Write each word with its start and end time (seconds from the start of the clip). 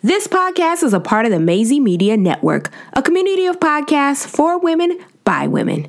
This 0.00 0.28
podcast 0.28 0.84
is 0.84 0.92
a 0.92 1.00
part 1.00 1.26
of 1.26 1.32
the 1.32 1.40
Maisie 1.40 1.80
Media 1.80 2.16
Network, 2.16 2.70
a 2.92 3.02
community 3.02 3.46
of 3.46 3.58
podcasts 3.58 4.24
for 4.24 4.56
women 4.56 4.96
by 5.24 5.48
women. 5.48 5.88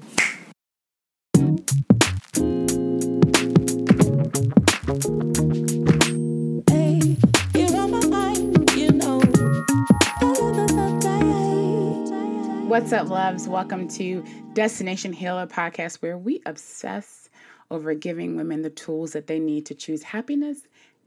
What's 12.68 12.92
up, 12.92 13.10
loves? 13.10 13.48
Welcome 13.48 13.88
to 13.90 14.26
Destination 14.54 15.14
Healer 15.14 15.46
podcast, 15.46 15.98
where 16.02 16.18
we 16.18 16.42
obsess 16.48 17.30
over 17.70 17.94
giving 17.94 18.38
women 18.38 18.64
the 18.64 18.72
tools 18.72 19.12
that 19.12 19.28
they 19.28 19.38
need 19.38 19.68
to 19.68 19.76
choose 19.76 20.02
happiness 20.02 20.62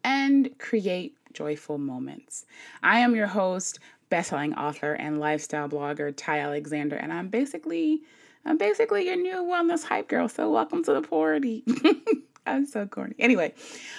and 0.05 0.57
create 0.59 1.17
joyful 1.33 1.79
moments. 1.79 2.47
I 2.83 3.01
am 3.01 3.15
your 3.15 3.27
host, 3.27 3.79
bestselling 4.11 4.57
author 4.57 4.93
and 4.93 5.21
lifestyle 5.21 5.69
blogger 5.69 6.13
Ty 6.17 6.41
Alexander, 6.41 6.97
and 6.97 7.13
I'm 7.13 7.29
basically 7.29 8.03
I'm 8.45 8.59
basically 8.59 9.07
your 9.07 9.17
new 9.17 9.37
wellness 9.37 9.85
hype 9.85 10.09
girl. 10.09 10.29
So 10.29 10.51
welcome 10.51 10.83
to 10.85 10.93
the 10.95 11.03
party. 11.03 11.65
I'm 12.45 12.67
so 12.67 12.87
corny. 12.87 13.15
Anyway, 13.21 13.55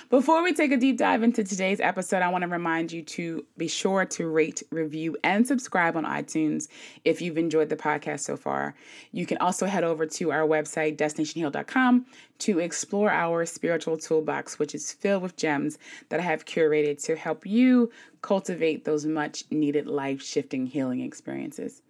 before 0.09 0.43
we 0.43 0.53
take 0.53 0.73
a 0.73 0.77
deep 0.77 0.97
dive 0.97 1.23
into 1.23 1.45
today's 1.45 1.79
episode, 1.79 2.21
I 2.21 2.27
want 2.27 2.41
to 2.41 2.49
remind 2.49 2.91
you 2.91 3.02
to 3.03 3.45
be 3.57 3.69
sure 3.69 4.05
to 4.05 4.27
rate, 4.27 4.63
review, 4.69 5.16
and 5.23 5.47
subscribe 5.47 5.95
on 5.95 6.03
iTunes 6.03 6.67
if 7.05 7.21
you've 7.21 7.38
enjoyed 7.38 7.69
the 7.69 7.77
podcast 7.77 8.19
so 8.19 8.35
far. 8.35 8.75
You 9.13 9.25
can 9.25 9.38
also 9.38 9.66
head 9.66 9.85
over 9.85 10.05
to 10.05 10.31
our 10.31 10.45
website, 10.45 10.97
destinationheal.com, 10.97 12.05
to 12.39 12.59
explore 12.59 13.09
our 13.09 13.45
spiritual 13.45 13.97
toolbox, 13.97 14.59
which 14.59 14.75
is 14.75 14.91
filled 14.91 15.23
with 15.23 15.38
gems 15.38 15.77
that 16.09 16.19
I 16.19 16.23
have 16.23 16.44
curated 16.44 17.02
to 17.05 17.16
help 17.16 17.45
you 17.45 17.91
cultivate 18.21 18.83
those 18.83 19.05
much 19.05 19.45
needed 19.52 19.88
life 19.88 20.21
shifting 20.21 20.67
healing 20.67 20.99
experiences. 20.99 21.81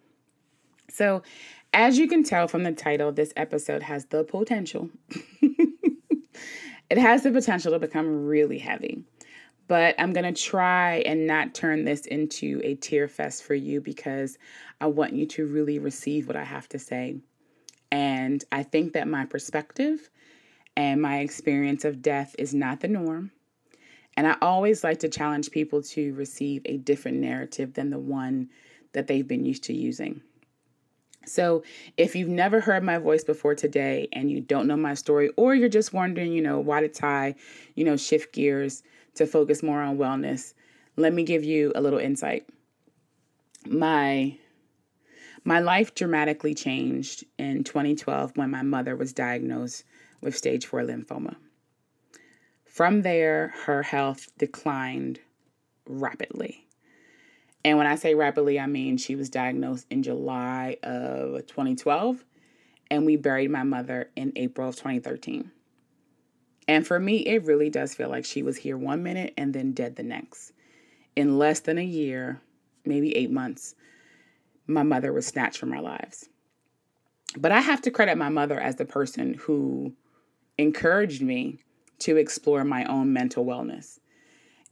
So, 0.88 1.22
as 1.72 1.98
you 1.98 2.06
can 2.06 2.22
tell 2.22 2.46
from 2.46 2.62
the 2.62 2.70
title, 2.70 3.10
this 3.10 3.32
episode 3.36 3.82
has 3.82 4.04
the 4.06 4.22
potential 4.22 4.90
It 6.94 7.00
has 7.00 7.24
the 7.24 7.32
potential 7.32 7.72
to 7.72 7.80
become 7.80 8.24
really 8.24 8.56
heavy, 8.56 9.02
but 9.66 9.96
I'm 9.98 10.12
going 10.12 10.32
to 10.32 10.40
try 10.40 10.98
and 10.98 11.26
not 11.26 11.52
turn 11.52 11.84
this 11.84 12.06
into 12.06 12.60
a 12.62 12.76
tear 12.76 13.08
fest 13.08 13.42
for 13.42 13.56
you 13.56 13.80
because 13.80 14.38
I 14.80 14.86
want 14.86 15.12
you 15.12 15.26
to 15.26 15.44
really 15.44 15.80
receive 15.80 16.28
what 16.28 16.36
I 16.36 16.44
have 16.44 16.68
to 16.68 16.78
say. 16.78 17.16
And 17.90 18.44
I 18.52 18.62
think 18.62 18.92
that 18.92 19.08
my 19.08 19.24
perspective 19.24 20.08
and 20.76 21.02
my 21.02 21.18
experience 21.18 21.84
of 21.84 22.00
death 22.00 22.36
is 22.38 22.54
not 22.54 22.78
the 22.78 22.86
norm. 22.86 23.32
And 24.16 24.28
I 24.28 24.36
always 24.40 24.84
like 24.84 25.00
to 25.00 25.08
challenge 25.08 25.50
people 25.50 25.82
to 25.82 26.14
receive 26.14 26.62
a 26.64 26.76
different 26.76 27.16
narrative 27.16 27.74
than 27.74 27.90
the 27.90 27.98
one 27.98 28.50
that 28.92 29.08
they've 29.08 29.26
been 29.26 29.44
used 29.44 29.64
to 29.64 29.74
using. 29.74 30.20
So, 31.26 31.62
if 31.96 32.14
you've 32.14 32.28
never 32.28 32.60
heard 32.60 32.82
my 32.82 32.98
voice 32.98 33.24
before 33.24 33.54
today 33.54 34.08
and 34.12 34.30
you 34.30 34.40
don't 34.40 34.66
know 34.66 34.76
my 34.76 34.94
story, 34.94 35.30
or 35.36 35.54
you're 35.54 35.68
just 35.68 35.92
wondering, 35.92 36.32
you 36.32 36.42
know, 36.42 36.58
why 36.60 36.80
did 36.80 36.94
Ty, 36.94 37.34
you 37.74 37.84
know, 37.84 37.96
shift 37.96 38.32
gears 38.32 38.82
to 39.14 39.26
focus 39.26 39.62
more 39.62 39.80
on 39.80 39.98
wellness, 39.98 40.54
let 40.96 41.12
me 41.12 41.22
give 41.22 41.44
you 41.44 41.72
a 41.74 41.80
little 41.80 41.98
insight. 41.98 42.46
My 43.66 44.36
my 45.46 45.60
life 45.60 45.94
dramatically 45.94 46.54
changed 46.54 47.24
in 47.38 47.64
2012 47.64 48.36
when 48.36 48.50
my 48.50 48.62
mother 48.62 48.96
was 48.96 49.12
diagnosed 49.12 49.84
with 50.22 50.36
stage 50.36 50.64
4 50.64 50.82
lymphoma. 50.82 51.36
From 52.64 53.02
there, 53.02 53.52
her 53.66 53.82
health 53.82 54.28
declined 54.38 55.20
rapidly. 55.86 56.63
And 57.64 57.78
when 57.78 57.86
I 57.86 57.94
say 57.94 58.14
rapidly, 58.14 58.60
I 58.60 58.66
mean 58.66 58.98
she 58.98 59.16
was 59.16 59.30
diagnosed 59.30 59.86
in 59.90 60.02
July 60.02 60.76
of 60.82 61.46
2012, 61.46 62.24
and 62.90 63.06
we 63.06 63.16
buried 63.16 63.50
my 63.50 63.62
mother 63.62 64.10
in 64.16 64.32
April 64.36 64.68
of 64.68 64.76
2013. 64.76 65.50
And 66.68 66.86
for 66.86 66.98
me, 66.98 67.18
it 67.18 67.44
really 67.44 67.70
does 67.70 67.94
feel 67.94 68.08
like 68.08 68.24
she 68.24 68.42
was 68.42 68.56
here 68.56 68.76
one 68.76 69.02
minute 69.02 69.34
and 69.36 69.52
then 69.52 69.72
dead 69.72 69.96
the 69.96 70.02
next. 70.02 70.52
In 71.16 71.38
less 71.38 71.60
than 71.60 71.78
a 71.78 71.84
year, 71.84 72.40
maybe 72.84 73.14
eight 73.16 73.30
months, 73.30 73.74
my 74.66 74.82
mother 74.82 75.12
was 75.12 75.26
snatched 75.26 75.58
from 75.58 75.72
our 75.72 75.82
lives. 75.82 76.28
But 77.36 77.52
I 77.52 77.60
have 77.60 77.82
to 77.82 77.90
credit 77.90 78.16
my 78.16 78.28
mother 78.28 78.58
as 78.58 78.76
the 78.76 78.84
person 78.84 79.34
who 79.34 79.92
encouraged 80.56 81.22
me 81.22 81.58
to 82.00 82.16
explore 82.16 82.64
my 82.64 82.84
own 82.84 83.12
mental 83.12 83.44
wellness. 83.44 83.98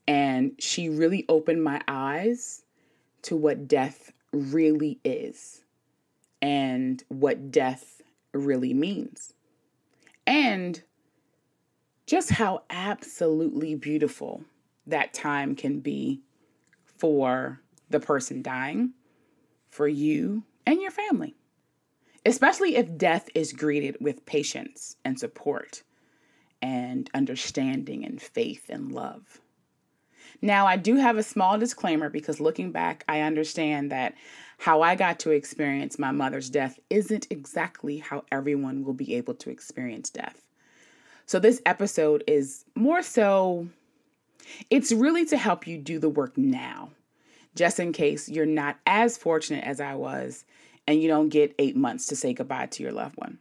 And 0.07 0.53
she 0.59 0.89
really 0.89 1.25
opened 1.29 1.63
my 1.63 1.81
eyes 1.87 2.65
to 3.23 3.37
what 3.37 3.69
death 3.69 4.13
really 4.33 4.99
is 5.05 5.63
and 6.41 7.03
what 7.09 7.51
death 7.51 8.03
really 8.33 8.75
means. 8.75 9.35
And 10.27 10.83
just 12.07 12.31
how 12.31 12.63
absolutely 12.71 13.75
beautiful 13.75 14.45
that 14.87 15.15
time 15.15 15.55
can 15.55 15.81
be 15.81 16.21
for 16.85 17.61
the 17.91 18.01
person 18.01 18.43
dying, 18.43 18.93
for 19.71 19.87
you 19.87 20.43
and 20.67 20.81
your 20.81 20.91
family. 20.91 21.35
Especially 22.25 22.77
if 22.77 22.97
death 22.97 23.29
is 23.35 23.53
greeted 23.53 23.97
with 24.01 24.27
patience 24.27 24.97
and 25.05 25.19
support 25.19 25.83
and 26.61 27.11
understanding 27.15 28.05
and 28.05 28.23
faith 28.23 28.67
and 28.69 28.93
love. 28.93 29.41
Now, 30.45 30.67
I 30.67 30.77
do 30.77 30.97
have 30.97 31.17
a 31.17 31.23
small 31.23 31.57
disclaimer 31.57 32.11
because 32.11 32.41
looking 32.41 32.73
back, 32.73 33.05
I 33.09 33.21
understand 33.21 33.93
that 33.93 34.15
how 34.59 34.83
I 34.83 34.97
got 34.97 35.21
to 35.21 35.31
experience 35.31 36.01
my 36.01 36.11
mother's 36.11 36.51
death 36.51 36.81
isn't 36.91 37.29
exactly 37.31 37.99
how 37.99 38.25
everyone 38.33 38.85
will 38.85 38.93
be 38.93 39.15
able 39.15 39.35
to 39.35 39.51
experience 39.51 40.11
death. 40.11 40.43
So, 41.27 41.39
this 41.39 41.63
episode 41.65 42.25
is 42.27 42.65
more 42.75 43.03
so, 43.03 43.69
it's 44.69 44.91
really 44.91 45.25
to 45.27 45.37
help 45.37 45.69
you 45.69 45.79
do 45.79 46.01
the 46.01 46.09
work 46.09 46.37
now, 46.37 46.91
just 47.55 47.79
in 47.79 47.93
case 47.93 48.29
you're 48.29 48.45
not 48.45 48.79
as 48.85 49.17
fortunate 49.17 49.65
as 49.65 49.81
I 49.81 49.95
was 49.95 50.45
and 50.89 51.01
you 51.01 51.07
don't 51.07 51.29
get 51.29 51.55
eight 51.61 51.77
months 51.77 52.07
to 52.07 52.17
say 52.17 52.35
goodbye 52.35 52.67
to 52.67 52.83
your 52.83 52.93
loved 52.93 53.17
one. 53.17 53.39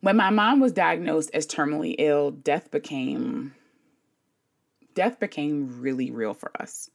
When 0.00 0.16
my 0.16 0.30
mom 0.30 0.60
was 0.60 0.72
diagnosed 0.72 1.30
as 1.34 1.46
terminally 1.46 1.96
ill, 1.98 2.30
death 2.30 2.70
became 2.70 3.54
death 5.00 5.18
became 5.18 5.80
really 5.80 6.10
real 6.10 6.34
for 6.34 6.52
us. 6.60 6.90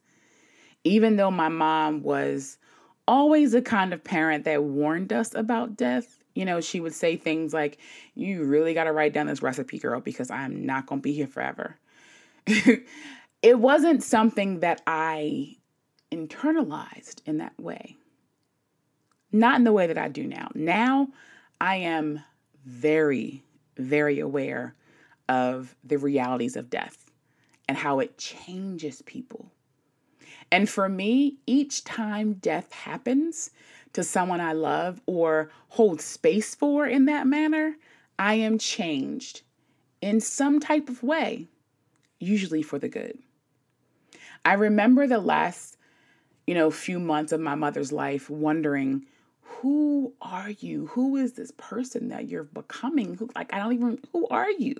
Even 0.84 1.16
though 1.16 1.32
my 1.32 1.48
mom 1.48 2.04
was 2.04 2.56
always 3.08 3.50
the 3.50 3.60
kind 3.60 3.92
of 3.92 4.04
parent 4.04 4.44
that 4.44 4.62
warned 4.62 5.12
us 5.12 5.34
about 5.34 5.76
death, 5.76 6.22
you 6.36 6.44
know, 6.44 6.60
she 6.60 6.78
would 6.78 6.94
say 6.94 7.16
things 7.16 7.52
like, 7.52 7.78
You 8.14 8.44
really 8.44 8.74
got 8.74 8.84
to 8.84 8.92
write 8.92 9.12
down 9.12 9.26
this 9.26 9.42
recipe, 9.42 9.80
girl, 9.80 10.00
because 10.00 10.30
I'm 10.30 10.64
not 10.64 10.86
going 10.86 11.00
to 11.00 11.02
be 11.02 11.14
here 11.14 11.26
forever. 11.26 11.74
it 12.46 13.58
wasn't 13.58 14.04
something 14.04 14.60
that 14.60 14.82
I 14.86 15.56
internalized 16.12 17.22
in 17.26 17.38
that 17.38 17.58
way. 17.58 17.96
Not 19.32 19.56
in 19.56 19.64
the 19.64 19.72
way 19.72 19.88
that 19.88 19.98
I 19.98 20.06
do 20.06 20.28
now. 20.28 20.50
Now 20.54 21.08
I 21.60 21.74
am 21.78 22.20
very, 22.64 23.42
very 23.76 24.20
aware 24.20 24.76
of 25.28 25.74
the 25.82 25.98
realities 25.98 26.54
of 26.54 26.70
death 26.70 27.05
and 27.68 27.76
how 27.76 28.00
it 28.00 28.18
changes 28.18 29.02
people. 29.02 29.50
And 30.50 30.68
for 30.68 30.88
me, 30.88 31.36
each 31.46 31.84
time 31.84 32.34
death 32.34 32.72
happens 32.72 33.50
to 33.92 34.04
someone 34.04 34.40
I 34.40 34.52
love 34.52 35.00
or 35.06 35.50
hold 35.68 36.00
space 36.00 36.54
for 36.54 36.86
in 36.86 37.06
that 37.06 37.26
manner, 37.26 37.76
I 38.18 38.34
am 38.34 38.58
changed 38.58 39.42
in 40.00 40.20
some 40.20 40.60
type 40.60 40.88
of 40.88 41.02
way, 41.02 41.46
usually 42.18 42.62
for 42.62 42.78
the 42.78 42.88
good. 42.88 43.18
I 44.44 44.52
remember 44.52 45.06
the 45.06 45.18
last, 45.18 45.76
you 46.46 46.54
know, 46.54 46.70
few 46.70 47.00
months 47.00 47.32
of 47.32 47.40
my 47.40 47.54
mother's 47.54 47.90
life 47.90 48.30
wondering, 48.30 49.06
who 49.42 50.12
are 50.20 50.50
you? 50.50 50.86
Who 50.88 51.16
is 51.16 51.32
this 51.32 51.52
person 51.56 52.08
that 52.10 52.28
you're 52.28 52.44
becoming? 52.44 53.14
Who 53.14 53.30
like 53.34 53.52
I 53.52 53.58
don't 53.58 53.72
even 53.72 53.98
who 54.12 54.28
are 54.28 54.50
you? 54.50 54.76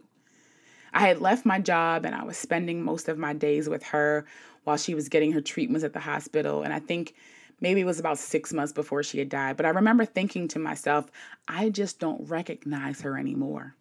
I 0.92 1.06
had 1.06 1.20
left 1.20 1.46
my 1.46 1.60
job 1.60 2.04
and 2.04 2.14
I 2.14 2.24
was 2.24 2.36
spending 2.36 2.82
most 2.82 3.08
of 3.08 3.18
my 3.18 3.32
days 3.32 3.68
with 3.68 3.82
her 3.84 4.26
while 4.64 4.76
she 4.76 4.94
was 4.94 5.08
getting 5.08 5.32
her 5.32 5.40
treatments 5.40 5.84
at 5.84 5.92
the 5.92 6.00
hospital. 6.00 6.62
And 6.62 6.72
I 6.72 6.78
think 6.78 7.14
maybe 7.60 7.80
it 7.80 7.86
was 7.86 8.00
about 8.00 8.18
six 8.18 8.52
months 8.52 8.72
before 8.72 9.02
she 9.02 9.18
had 9.18 9.28
died. 9.28 9.56
But 9.56 9.66
I 9.66 9.70
remember 9.70 10.04
thinking 10.04 10.48
to 10.48 10.58
myself, 10.58 11.10
I 11.48 11.70
just 11.70 11.98
don't 11.98 12.28
recognize 12.28 13.00
her 13.02 13.18
anymore. 13.18 13.74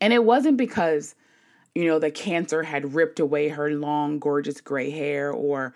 And 0.00 0.12
it 0.12 0.24
wasn't 0.24 0.56
because, 0.56 1.14
you 1.74 1.86
know, 1.86 1.98
the 1.98 2.10
cancer 2.10 2.62
had 2.62 2.94
ripped 2.94 3.20
away 3.20 3.48
her 3.48 3.70
long, 3.70 4.18
gorgeous 4.18 4.60
gray 4.60 4.90
hair 4.90 5.30
or, 5.30 5.74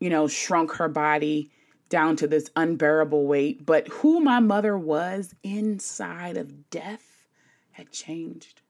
you 0.00 0.10
know, 0.10 0.28
shrunk 0.28 0.72
her 0.72 0.88
body 0.88 1.50
down 1.88 2.16
to 2.16 2.26
this 2.26 2.50
unbearable 2.56 3.26
weight, 3.26 3.64
but 3.64 3.88
who 3.88 4.20
my 4.20 4.40
mother 4.40 4.76
was 4.76 5.34
inside 5.42 6.36
of 6.36 6.70
death 6.70 7.26
had 7.72 7.90
changed. 7.90 8.60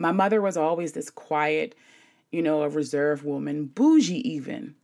My 0.00 0.10
mother 0.10 0.40
was 0.40 0.56
always 0.56 0.92
this 0.92 1.10
quiet, 1.10 1.76
you 2.32 2.42
know, 2.42 2.62
a 2.62 2.68
reserved 2.68 3.22
woman, 3.22 3.66
bougie 3.66 4.28
even 4.28 4.74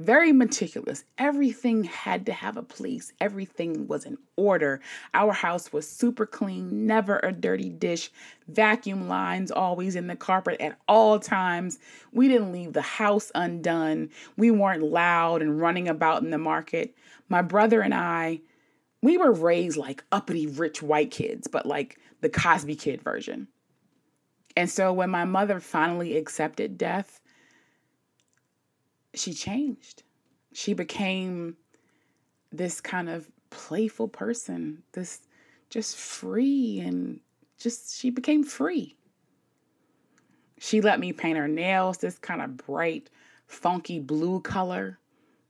very 0.00 0.32
meticulous. 0.32 1.04
Everything 1.18 1.84
had 1.84 2.24
to 2.24 2.32
have 2.32 2.56
a 2.56 2.62
place, 2.62 3.12
everything 3.20 3.86
was 3.86 4.06
in 4.06 4.16
order. 4.36 4.80
Our 5.12 5.32
house 5.32 5.74
was 5.74 5.86
super 5.86 6.24
clean, 6.24 6.86
never 6.86 7.20
a 7.22 7.32
dirty 7.32 7.68
dish, 7.68 8.10
vacuum 8.48 9.08
lines 9.08 9.50
always 9.50 9.96
in 9.96 10.06
the 10.06 10.16
carpet 10.16 10.58
at 10.58 10.78
all 10.88 11.18
times. 11.18 11.78
We 12.12 12.28
didn't 12.28 12.52
leave 12.52 12.72
the 12.72 12.80
house 12.80 13.30
undone. 13.34 14.08
We 14.38 14.50
weren't 14.50 14.84
loud 14.84 15.42
and 15.42 15.60
running 15.60 15.86
about 15.86 16.22
in 16.22 16.30
the 16.30 16.38
market. 16.38 16.94
My 17.28 17.42
brother 17.42 17.82
and 17.82 17.92
I, 17.92 18.40
we 19.02 19.18
were 19.18 19.32
raised 19.32 19.76
like 19.76 20.02
uppity 20.12 20.46
rich 20.46 20.82
white 20.82 21.10
kids, 21.10 21.46
but 21.46 21.66
like 21.66 21.98
the 22.22 22.30
Cosby 22.30 22.76
kid 22.76 23.02
version. 23.02 23.48
And 24.56 24.68
so 24.68 24.92
when 24.92 25.10
my 25.10 25.24
mother 25.24 25.60
finally 25.60 26.16
accepted 26.16 26.76
death, 26.76 27.20
she 29.14 29.32
changed. 29.32 30.02
She 30.52 30.74
became 30.74 31.56
this 32.50 32.80
kind 32.80 33.08
of 33.08 33.30
playful 33.50 34.08
person, 34.08 34.82
this 34.92 35.20
just 35.68 35.96
free 35.96 36.80
and 36.80 37.20
just 37.58 37.98
she 37.98 38.10
became 38.10 38.42
free. 38.42 38.96
She 40.58 40.80
let 40.80 41.00
me 41.00 41.12
paint 41.12 41.38
her 41.38 41.48
nails 41.48 41.98
this 41.98 42.18
kind 42.18 42.42
of 42.42 42.56
bright, 42.56 43.08
funky 43.46 43.98
blue 43.98 44.40
color, 44.40 44.98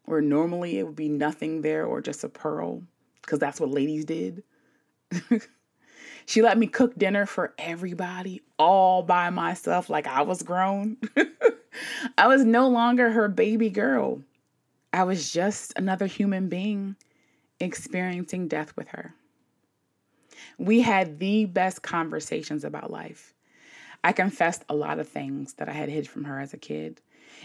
where 0.05 0.21
normally 0.21 0.79
it 0.79 0.85
would 0.85 0.97
be 0.97 1.09
nothing 1.09 1.63
there 1.63 1.85
or 1.85 2.01
just 2.01 2.23
a 2.23 2.29
pearl, 2.29 2.83
because 3.23 3.39
that's 3.39 3.61
what 3.61 3.71
ladies 3.71 4.05
did. 4.05 4.45
she 6.31 6.43
let 6.43 6.57
me 6.57 6.69
cook 6.69 6.97
dinner 6.97 7.27
for 7.27 7.55
everybody 7.59 8.41
all 8.57 9.03
by 9.03 9.31
myself, 9.31 9.91
like 9.91 10.07
I 10.07 10.23
was 10.23 10.45
grown. 10.45 10.97
I 12.19 12.29
was 12.29 12.45
no 12.45 12.69
longer 12.69 13.11
her 13.11 13.27
baby 13.27 13.69
girl. 13.69 14.23
I 14.93 15.03
was 15.03 15.33
just 15.33 15.73
another 15.75 16.07
human 16.07 16.49
being 16.49 16.95
experiencing 17.59 18.47
death 18.47 18.77
with 18.77 18.87
her. 18.91 19.13
We 20.57 20.83
had 20.83 21.19
the 21.19 21.47
best 21.47 21.83
conversations 21.83 22.63
about 22.63 22.93
life. 22.93 23.35
I 24.05 24.13
confessed 24.13 24.65
a 24.69 24.75
lot 24.77 25.01
of 25.01 25.09
things 25.09 25.55
that 25.55 25.69
I 25.69 25.73
had 25.73 25.89
hid 25.89 26.07
from 26.07 26.23
her 26.23 26.39
as 26.39 26.55
a 26.55 26.59
kid. 26.59 27.01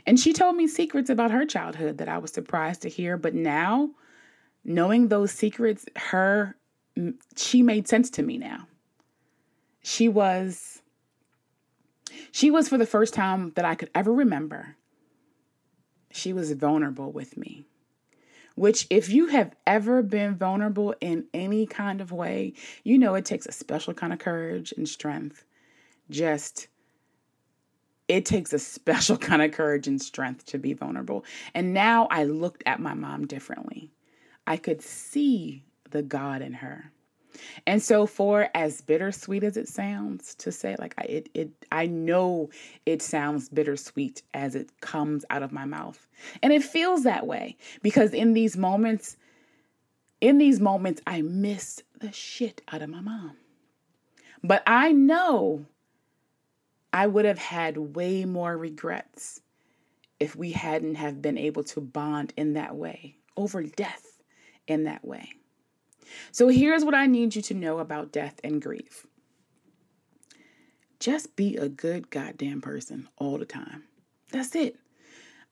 And 0.06 0.20
she 0.20 0.32
told 0.32 0.58
me 0.58 0.68
secrets 0.68 1.10
about 1.10 1.32
her 1.32 1.48
childhood 1.48 1.98
that 1.98 2.08
I 2.08 2.20
was 2.20 2.32
surprised 2.32 2.84
to 2.84 2.90
hear. 2.90 3.18
But 3.18 3.34
now, 3.34 3.90
knowing 4.64 5.08
those 5.08 5.32
secrets, 5.32 5.88
her, 5.96 6.56
she 7.36 7.64
made 7.64 7.88
sense 7.88 8.12
to 8.12 8.22
me 8.22 8.38
now. 8.38 8.68
She 9.86 10.10
was 10.10 10.82
she 12.32 12.52
was, 12.52 12.68
for 12.68 12.78
the 12.78 12.86
first 12.86 13.14
time 13.14 13.52
that 13.56 13.66
I 13.66 13.76
could 13.76 13.90
ever 13.96 14.12
remember, 14.12 14.76
she 16.12 16.34
was 16.34 16.52
vulnerable 16.52 17.12
with 17.12 17.38
me. 17.38 17.66
Which, 18.56 18.88
if 18.90 19.10
you 19.10 19.28
have 19.28 19.56
ever 19.68 20.02
been 20.02 20.36
vulnerable 20.36 20.96
in 21.02 21.28
any 21.34 21.66
kind 21.66 22.02
of 22.02 22.12
way, 22.12 22.54
you 22.84 22.98
know 22.98 23.16
it 23.16 23.26
takes 23.26 23.46
a 23.46 23.52
special 23.52 23.94
kind 23.94 24.12
of 24.12 24.20
courage 24.20 24.74
and 24.76 24.88
strength. 24.88 25.44
Just, 26.10 26.68
it 28.08 28.26
takes 28.26 28.54
a 28.54 28.60
special 28.60 29.18
kind 29.30 29.42
of 29.42 29.52
courage 29.52 29.88
and 29.88 30.02
strength 30.02 30.46
to 30.48 30.58
be 30.58 30.74
vulnerable. 30.74 31.26
And 31.54 31.74
now 31.74 32.08
I 32.10 32.24
looked 32.24 32.64
at 32.66 32.80
my 32.80 32.96
mom 32.96 33.28
differently. 33.28 33.92
I 34.48 34.58
could 34.58 34.82
see 34.82 35.66
the 35.90 36.02
God 36.02 36.42
in 36.42 36.54
her. 36.54 36.92
And 37.68 37.82
so 37.82 38.06
for 38.06 38.50
as 38.54 38.82
bittersweet 38.82 39.44
as 39.44 39.58
it 39.58 39.68
sounds 39.68 40.36
to 40.36 40.52
say 40.52 40.76
like 40.80 40.96
I 40.98 41.04
it, 41.04 41.30
it 41.34 41.50
I 41.72 41.88
know 41.88 42.50
it 42.86 43.02
sounds 43.02 43.50
bittersweet 43.50 44.22
as 44.34 44.56
it 44.56 44.82
comes 44.82 45.26
out 45.30 45.44
of 45.44 45.52
my 45.52 45.66
mouth. 45.66 46.08
And 46.42 46.54
it 46.54 46.64
feels 46.64 47.04
that 47.04 47.28
way 47.28 47.58
because 47.82 48.14
in 48.14 48.34
these 48.34 48.58
moments 48.58 49.18
in 50.22 50.38
these 50.38 50.60
moments 50.60 51.02
I 51.06 51.22
miss 51.22 51.82
the 52.00 52.12
shit 52.12 52.62
out 52.72 52.82
of 52.82 52.90
my 52.90 53.02
mom. 53.02 53.38
But 54.44 54.64
I 54.68 54.92
know 54.92 55.66
I 56.94 57.08
would 57.08 57.26
have 57.26 57.40
had 57.40 57.78
way 57.78 58.26
more 58.26 58.56
regrets 58.58 59.42
if 60.20 60.36
we 60.36 60.52
hadn't 60.52 60.96
have 60.96 61.22
been 61.22 61.38
able 61.38 61.64
to 61.64 61.82
bond 61.82 62.34
in 62.38 62.54
that 62.54 62.76
way 62.76 63.18
over 63.36 63.64
death 63.64 64.22
in 64.68 64.86
that 64.86 65.06
way. 65.06 65.34
So 66.32 66.48
here's 66.48 66.86
what 66.86 66.96
I 66.96 67.06
need 67.08 67.36
you 67.36 67.42
to 67.44 67.54
know 67.54 67.80
about 67.80 68.12
death 68.12 68.40
and 68.44 68.62
grief 68.62 69.06
just 71.00 71.36
be 71.36 71.56
a 71.58 71.70
good 71.70 72.10
goddamn 72.10 72.62
person 72.62 73.08
all 73.18 73.38
the 73.38 73.46
time. 73.46 73.84
That's 74.32 74.56
it. 74.56 74.78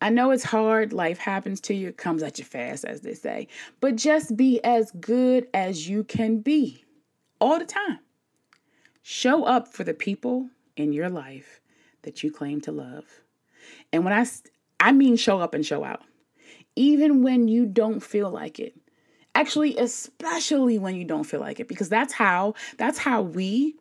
I 0.01 0.09
know 0.09 0.31
it's 0.31 0.44
hard. 0.44 0.91
Life 0.94 1.17
happens 1.17 1.61
to 1.61 1.73
you, 1.73 1.89
it 1.89 1.97
comes 1.97 2.23
at 2.23 2.39
you 2.39 2.45
fast, 2.45 2.83
as 2.85 3.01
they 3.01 3.13
say. 3.13 3.47
But 3.79 3.95
just 3.95 4.35
be 4.35 4.59
as 4.63 4.91
good 5.00 5.47
as 5.53 5.88
you 5.88 6.03
can 6.03 6.39
be 6.39 6.83
all 7.39 7.59
the 7.59 7.65
time. 7.65 8.00
Show 9.01 9.44
up 9.44 9.67
for 9.67 9.83
the 9.83 9.94
people 9.94 10.50
in 10.75 10.91
your 10.91 11.09
life 11.09 11.61
that 12.01 12.23
you 12.23 12.31
claim 12.31 12.59
to 12.61 12.71
love. 12.71 13.05
And 13.91 14.03
when 14.03 14.13
I 14.13 14.25
I 14.79 14.91
mean 14.91 15.15
show 15.15 15.39
up 15.39 15.53
and 15.53 15.65
show 15.65 15.83
out. 15.83 16.01
Even 16.75 17.21
when 17.21 17.47
you 17.47 17.65
don't 17.65 18.01
feel 18.01 18.29
like 18.29 18.59
it. 18.59 18.75
Actually, 19.35 19.77
especially 19.77 20.77
when 20.77 20.95
you 20.95 21.06
don't 21.06 21.24
feel 21.24 21.39
like 21.39 21.59
it 21.59 21.68
because 21.68 21.89
that's 21.89 22.13
how 22.13 22.53
that's 22.77 23.00
how 23.00 23.21
we 23.21 23.75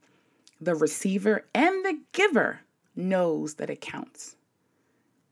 the 0.60 0.75
receiver 0.75 1.44
and 1.54 1.84
the 1.84 1.99
giver 2.12 2.60
knows 2.96 3.54
that 3.54 3.69
it 3.69 3.81
counts. 3.81 4.37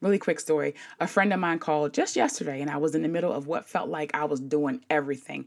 Really 0.01 0.19
quick 0.19 0.41
story. 0.41 0.75
A 0.99 1.07
friend 1.07 1.33
of 1.33 1.41
mine 1.41 1.59
called 1.59 1.95
just 1.95 2.17
yesterday 2.17 2.61
and 2.61 2.71
I 2.71 2.79
was 2.79 2.95
in 2.95 3.03
the 3.03 3.09
middle 3.09 3.33
of 3.33 3.47
what 3.47 3.67
felt 3.67 3.89
like 3.89 4.15
I 4.15 4.25
was 4.25 4.41
doing 4.41 4.85
everything. 4.91 5.47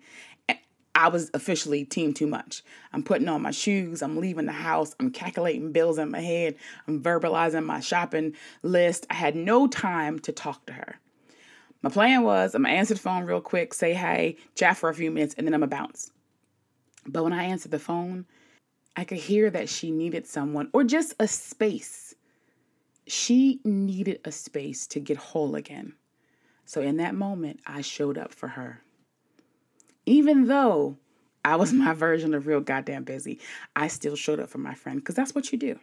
I 0.96 1.08
was 1.08 1.32
officially 1.34 1.86
team 1.86 2.14
too 2.14 2.28
much. 2.28 2.64
I'm 2.94 3.04
putting 3.04 3.28
on 3.28 3.42
my 3.42 3.52
shoes, 3.52 4.04
I'm 4.04 4.18
leaving 4.18 4.46
the 4.46 4.52
house, 4.52 4.96
I'm 5.00 5.10
calculating 5.10 5.72
bills 5.72 5.98
in 5.98 6.12
my 6.12 6.20
head, 6.20 6.56
I'm 6.88 7.02
verbalizing 7.02 7.66
my 7.66 7.80
shopping 7.80 8.36
list. 8.62 9.08
I 9.10 9.16
had 9.16 9.36
no 9.36 9.68
time 9.68 10.20
to 10.20 10.32
talk 10.32 10.66
to 10.68 10.74
her. 10.74 11.00
My 11.84 11.90
plan 11.90 12.24
was 12.24 12.56
I'm 12.56 12.64
gonna 12.64 12.74
answer 12.74 12.94
the 12.94 13.00
phone 13.00 13.26
real 13.26 13.42
quick, 13.42 13.74
say 13.74 13.94
hey, 13.94 14.38
chat 14.56 14.78
for 14.78 14.90
a 14.90 14.94
few 14.96 15.12
minutes, 15.12 15.36
and 15.38 15.46
then 15.46 15.54
I'm 15.54 15.60
gonna 15.60 15.70
bounce. 15.70 16.12
But 17.06 17.24
when 17.24 17.34
I 17.34 17.44
answered 17.44 17.72
the 17.72 17.80
phone, 17.80 18.26
I 18.96 19.04
could 19.04 19.18
hear 19.18 19.50
that 19.50 19.68
she 19.68 19.92
needed 19.92 20.26
someone 20.26 20.70
or 20.72 20.86
just 20.86 21.14
a 21.20 21.28
space. 21.28 22.16
She 23.06 23.60
needed 23.66 24.22
a 24.24 24.32
space 24.32 24.88
to 24.88 25.02
get 25.02 25.18
whole 25.18 25.56
again. 25.56 25.94
So 26.66 26.82
in 26.82 26.98
that 26.98 27.16
moment, 27.16 27.60
I 27.68 27.82
showed 27.82 28.18
up 28.18 28.34
for 28.34 28.48
her. 28.48 28.82
Even 30.06 30.48
though 30.48 30.98
I 31.44 31.58
was 31.58 31.74
my 31.74 31.94
version 31.94 32.34
of 32.34 32.48
real 32.48 32.62
goddamn 32.62 33.04
busy, 33.04 33.40
I 33.76 33.90
still 33.90 34.16
showed 34.16 34.40
up 34.40 34.50
for 34.50 34.60
my 34.60 34.74
friend 34.74 35.00
because 35.00 35.16
that's 35.16 35.36
what 35.36 35.52
you 35.52 35.58
do. 35.58 35.78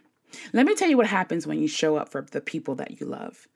Let 0.54 0.64
me 0.64 0.74
tell 0.74 0.88
you 0.88 0.96
what 0.96 1.08
happens 1.08 1.46
when 1.46 1.60
you 1.60 1.68
show 1.68 1.96
up 1.96 2.08
for 2.08 2.22
the 2.22 2.40
people 2.40 2.76
that 2.76 3.00
you 3.00 3.06
love. 3.06 3.46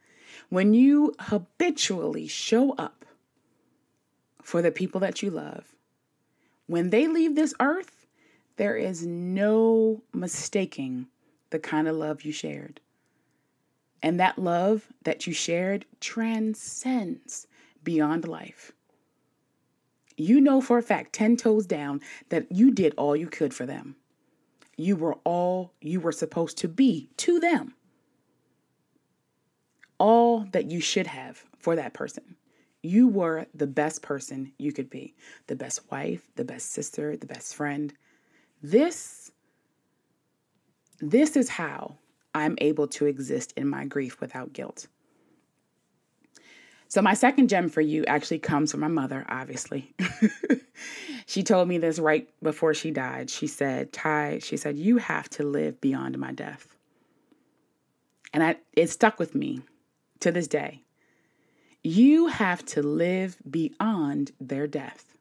When 0.48 0.74
you 0.74 1.14
habitually 1.18 2.26
show 2.26 2.72
up 2.72 3.04
for 4.42 4.62
the 4.62 4.70
people 4.70 5.00
that 5.00 5.22
you 5.22 5.30
love, 5.30 5.74
when 6.66 6.90
they 6.90 7.06
leave 7.06 7.34
this 7.34 7.54
earth, 7.60 8.06
there 8.56 8.76
is 8.76 9.06
no 9.06 10.02
mistaking 10.12 11.08
the 11.50 11.58
kind 11.58 11.88
of 11.88 11.96
love 11.96 12.22
you 12.22 12.32
shared. 12.32 12.80
And 14.02 14.20
that 14.20 14.38
love 14.38 14.88
that 15.04 15.26
you 15.26 15.32
shared 15.32 15.86
transcends 16.00 17.46
beyond 17.82 18.28
life. 18.28 18.72
You 20.16 20.40
know 20.40 20.60
for 20.60 20.78
a 20.78 20.82
fact, 20.82 21.12
10 21.14 21.36
toes 21.36 21.66
down, 21.66 22.00
that 22.28 22.50
you 22.52 22.70
did 22.70 22.94
all 22.96 23.16
you 23.16 23.26
could 23.26 23.52
for 23.52 23.66
them. 23.66 23.96
You 24.76 24.96
were 24.96 25.16
all 25.24 25.72
you 25.80 26.00
were 26.00 26.12
supposed 26.12 26.58
to 26.58 26.68
be 26.68 27.08
to 27.18 27.40
them 27.40 27.74
all 29.98 30.46
that 30.52 30.70
you 30.70 30.80
should 30.80 31.06
have 31.06 31.44
for 31.58 31.76
that 31.76 31.94
person. 31.94 32.36
You 32.82 33.08
were 33.08 33.46
the 33.54 33.66
best 33.66 34.02
person 34.02 34.52
you 34.58 34.72
could 34.72 34.90
be 34.90 35.14
the 35.46 35.56
best 35.56 35.90
wife, 35.90 36.28
the 36.36 36.44
best 36.44 36.72
sister, 36.72 37.16
the 37.16 37.26
best 37.26 37.54
friend. 37.54 37.92
This, 38.62 39.32
this 41.00 41.36
is 41.36 41.48
how 41.48 41.96
I'm 42.34 42.56
able 42.60 42.88
to 42.88 43.06
exist 43.06 43.54
in 43.56 43.68
my 43.68 43.84
grief 43.84 44.20
without 44.20 44.52
guilt. 44.52 44.88
So, 46.88 47.02
my 47.02 47.14
second 47.14 47.48
gem 47.48 47.68
for 47.68 47.80
you 47.80 48.04
actually 48.04 48.38
comes 48.38 48.70
from 48.70 48.80
my 48.80 48.88
mother, 48.88 49.24
obviously. 49.28 49.92
she 51.26 51.42
told 51.42 51.66
me 51.66 51.78
this 51.78 51.98
right 51.98 52.28
before 52.42 52.74
she 52.74 52.90
died. 52.90 53.30
She 53.30 53.46
said, 53.46 53.92
Ty, 53.92 54.38
she 54.40 54.56
said, 54.56 54.76
you 54.76 54.98
have 54.98 55.28
to 55.30 55.42
live 55.42 55.80
beyond 55.80 56.18
my 56.18 56.32
death. 56.32 56.76
And 58.32 58.44
I, 58.44 58.56
it 58.74 58.90
stuck 58.90 59.18
with 59.18 59.34
me 59.34 59.62
to 60.20 60.32
this 60.32 60.48
day. 60.48 60.82
You 61.82 62.28
have 62.28 62.64
to 62.66 62.82
live 62.82 63.36
beyond 63.48 64.32
their 64.40 64.66
death. 64.66 65.14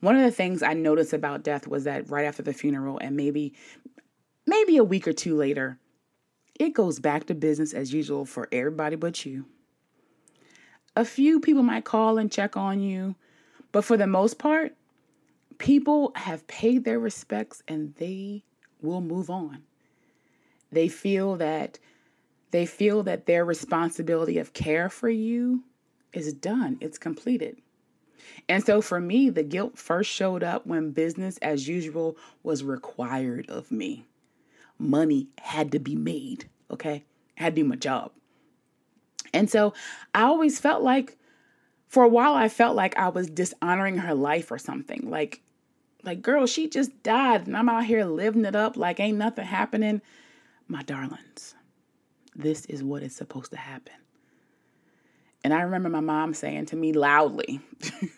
One 0.00 0.16
of 0.16 0.22
the 0.22 0.30
things 0.30 0.62
I 0.62 0.74
noticed 0.74 1.12
about 1.12 1.42
death 1.42 1.66
was 1.66 1.84
that 1.84 2.10
right 2.10 2.26
after 2.26 2.42
the 2.42 2.52
funeral 2.52 2.98
and 2.98 3.16
maybe 3.16 3.54
maybe 4.46 4.76
a 4.76 4.84
week 4.84 5.08
or 5.08 5.12
two 5.12 5.36
later, 5.36 5.78
it 6.58 6.72
goes 6.72 7.00
back 7.00 7.26
to 7.26 7.34
business 7.34 7.72
as 7.72 7.92
usual 7.92 8.24
for 8.24 8.48
everybody 8.52 8.96
but 8.96 9.24
you. 9.24 9.46
A 10.96 11.04
few 11.04 11.40
people 11.40 11.62
might 11.62 11.84
call 11.84 12.18
and 12.18 12.30
check 12.30 12.56
on 12.56 12.80
you, 12.80 13.14
but 13.72 13.84
for 13.84 13.96
the 13.96 14.06
most 14.06 14.38
part, 14.38 14.74
people 15.58 16.12
have 16.14 16.46
paid 16.46 16.84
their 16.84 16.98
respects 16.98 17.62
and 17.68 17.94
they 17.96 18.44
will 18.80 19.00
move 19.00 19.30
on. 19.30 19.62
They 20.70 20.88
feel 20.88 21.36
that 21.36 21.78
they 22.50 22.66
feel 22.66 23.02
that 23.04 23.26
their 23.26 23.44
responsibility 23.44 24.38
of 24.38 24.52
care 24.52 24.88
for 24.88 25.08
you 25.08 25.64
is 26.12 26.32
done, 26.32 26.78
it's 26.80 26.98
completed. 26.98 27.60
And 28.48 28.64
so 28.64 28.80
for 28.80 29.00
me, 29.00 29.30
the 29.30 29.42
guilt 29.42 29.78
first 29.78 30.10
showed 30.10 30.42
up 30.42 30.66
when 30.66 30.90
business 30.90 31.38
as 31.38 31.68
usual 31.68 32.16
was 32.42 32.64
required 32.64 33.48
of 33.48 33.70
me. 33.70 34.06
Money 34.78 35.28
had 35.38 35.72
to 35.72 35.78
be 35.78 35.94
made, 35.94 36.48
okay? 36.70 37.04
I 37.38 37.44
had 37.44 37.56
to 37.56 37.62
do 37.62 37.68
my 37.68 37.76
job. 37.76 38.12
And 39.32 39.50
so 39.50 39.74
I 40.14 40.22
always 40.22 40.58
felt 40.58 40.82
like 40.82 41.16
for 41.86 42.02
a 42.02 42.08
while 42.08 42.34
I 42.34 42.48
felt 42.48 42.76
like 42.76 42.96
I 42.98 43.08
was 43.08 43.28
dishonoring 43.28 43.98
her 43.98 44.14
life 44.14 44.50
or 44.50 44.58
something. 44.58 45.08
Like 45.10 45.42
like 46.04 46.22
girl, 46.22 46.46
she 46.46 46.68
just 46.68 47.02
died 47.02 47.46
and 47.46 47.56
I'm 47.56 47.68
out 47.68 47.84
here 47.84 48.04
living 48.04 48.44
it 48.44 48.54
up 48.54 48.76
like 48.76 49.00
ain't 49.00 49.18
nothing 49.18 49.44
happening. 49.44 50.00
My 50.68 50.82
darlings, 50.82 51.54
this 52.38 52.64
is 52.66 52.82
what 52.82 53.02
is 53.02 53.14
supposed 53.14 53.50
to 53.50 53.58
happen. 53.58 53.92
And 55.44 55.52
I 55.52 55.62
remember 55.62 55.88
my 55.88 56.00
mom 56.00 56.34
saying 56.34 56.66
to 56.66 56.76
me 56.76 56.92
loudly 56.92 57.60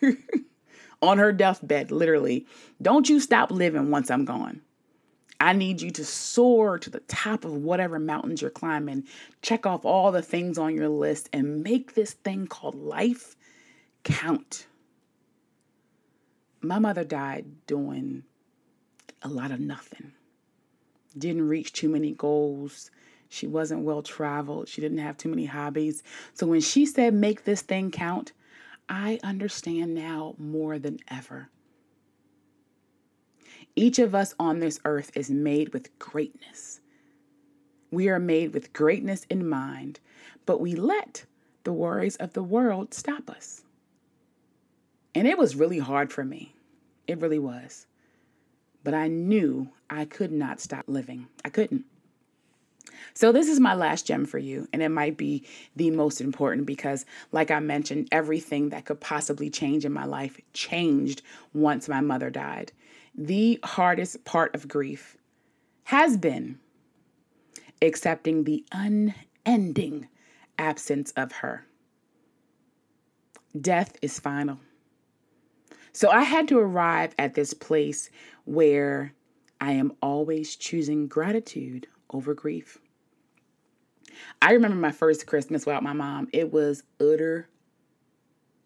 on 1.01 1.17
her 1.17 1.31
deathbed, 1.31 1.91
literally, 1.91 2.45
don't 2.81 3.09
you 3.09 3.19
stop 3.19 3.51
living 3.51 3.91
once 3.91 4.09
I'm 4.09 4.25
gone. 4.25 4.61
I 5.39 5.53
need 5.53 5.81
you 5.81 5.89
to 5.91 6.05
soar 6.05 6.77
to 6.77 6.89
the 6.91 6.99
top 7.01 7.45
of 7.45 7.51
whatever 7.51 7.97
mountains 7.97 8.43
you're 8.43 8.51
climbing, 8.51 9.05
check 9.41 9.65
off 9.65 9.85
all 9.85 10.11
the 10.11 10.21
things 10.21 10.59
on 10.59 10.75
your 10.75 10.89
list, 10.89 11.29
and 11.33 11.63
make 11.63 11.95
this 11.95 12.11
thing 12.11 12.45
called 12.45 12.75
life 12.75 13.35
count. 14.03 14.67
My 16.61 16.77
mother 16.77 17.03
died 17.03 17.65
doing 17.65 18.23
a 19.23 19.29
lot 19.29 19.49
of 19.49 19.59
nothing, 19.59 20.11
didn't 21.17 21.47
reach 21.47 21.73
too 21.73 21.89
many 21.89 22.11
goals, 22.11 22.91
she 23.33 23.47
wasn't 23.47 23.85
well 23.85 24.01
traveled. 24.01 24.67
She 24.67 24.81
didn't 24.81 24.97
have 24.97 25.15
too 25.15 25.29
many 25.29 25.45
hobbies. 25.45 26.03
So 26.33 26.45
when 26.45 26.59
she 26.59 26.85
said, 26.85 27.13
make 27.13 27.45
this 27.45 27.61
thing 27.61 27.89
count, 27.89 28.33
I 28.89 29.21
understand 29.23 29.95
now 29.95 30.35
more 30.37 30.77
than 30.77 30.99
ever. 31.07 31.47
Each 33.73 33.99
of 33.99 34.13
us 34.13 34.35
on 34.37 34.59
this 34.59 34.81
earth 34.83 35.11
is 35.15 35.31
made 35.31 35.71
with 35.71 35.97
greatness. 35.97 36.81
We 37.89 38.09
are 38.09 38.19
made 38.19 38.53
with 38.53 38.73
greatness 38.73 39.25
in 39.29 39.47
mind, 39.47 40.01
but 40.45 40.59
we 40.59 40.75
let 40.75 41.23
the 41.63 41.71
worries 41.71 42.17
of 42.17 42.33
the 42.33 42.43
world 42.43 42.93
stop 42.93 43.29
us. 43.29 43.63
And 45.15 45.25
it 45.25 45.37
was 45.37 45.55
really 45.55 45.79
hard 45.79 46.11
for 46.11 46.25
me. 46.25 46.53
It 47.07 47.21
really 47.21 47.39
was. 47.39 47.87
But 48.83 48.93
I 48.93 49.07
knew 49.07 49.69
I 49.89 50.03
could 50.03 50.33
not 50.33 50.59
stop 50.59 50.83
living. 50.89 51.27
I 51.45 51.49
couldn't. 51.49 51.85
So, 53.13 53.31
this 53.31 53.47
is 53.47 53.59
my 53.59 53.73
last 53.73 54.07
gem 54.07 54.25
for 54.25 54.37
you, 54.37 54.67
and 54.71 54.81
it 54.81 54.89
might 54.89 55.17
be 55.17 55.43
the 55.75 55.91
most 55.91 56.21
important 56.21 56.65
because, 56.65 57.05
like 57.31 57.51
I 57.51 57.59
mentioned, 57.59 58.07
everything 58.11 58.69
that 58.69 58.85
could 58.85 58.99
possibly 58.99 59.49
change 59.49 59.85
in 59.85 59.93
my 59.93 60.05
life 60.05 60.39
changed 60.53 61.21
once 61.53 61.89
my 61.89 62.01
mother 62.01 62.29
died. 62.29 62.71
The 63.15 63.59
hardest 63.63 64.23
part 64.25 64.55
of 64.55 64.67
grief 64.67 65.17
has 65.85 66.17
been 66.17 66.59
accepting 67.81 68.43
the 68.43 68.63
unending 68.71 70.07
absence 70.57 71.11
of 71.11 71.31
her. 71.31 71.65
Death 73.59 73.97
is 74.01 74.19
final. 74.19 74.59
So, 75.93 76.09
I 76.09 76.23
had 76.23 76.47
to 76.47 76.59
arrive 76.59 77.13
at 77.19 77.33
this 77.33 77.53
place 77.53 78.09
where 78.45 79.13
I 79.59 79.73
am 79.73 79.93
always 80.01 80.55
choosing 80.55 81.07
gratitude 81.07 81.87
over 82.09 82.33
grief. 82.33 82.79
I 84.41 84.53
remember 84.53 84.77
my 84.77 84.91
first 84.91 85.27
Christmas 85.27 85.65
without 85.65 85.83
my 85.83 85.93
mom. 85.93 86.27
It 86.33 86.51
was 86.51 86.83
utter, 86.99 87.47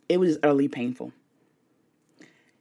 it 0.10 0.18
was 0.18 0.38
utterly 0.38 0.68
painful. 0.68 1.12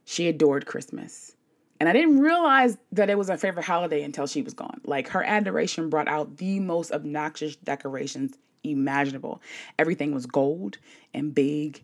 She 0.05 0.29
adored 0.29 0.67
Christmas. 0.67 1.35
And 1.81 1.89
I 1.89 1.93
didn't 1.93 2.21
realize 2.21 2.79
that 2.93 3.11
it 3.11 3.19
was 3.19 3.29
her 3.29 3.37
favorite 3.37 3.65
holiday 3.65 4.03
until 4.03 4.27
she 4.27 4.43
was 4.43 4.55
gone. 4.55 4.81
Like 4.85 5.09
her 5.09 5.25
adoration 5.25 5.91
brought 5.91 6.09
out 6.09 6.37
the 6.37 6.61
most 6.61 6.93
obnoxious 6.93 7.57
decorations 7.57 8.37
imaginable. 8.63 9.43
Everything 9.79 10.15
was 10.15 10.27
gold 10.27 10.79
and 11.13 11.35
big 11.35 11.83